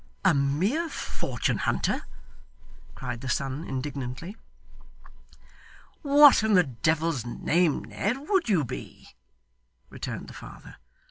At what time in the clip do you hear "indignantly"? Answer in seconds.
3.65-4.35